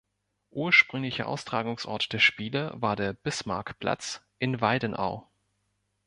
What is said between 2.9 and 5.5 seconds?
der Bismarckplatz in Weidenau.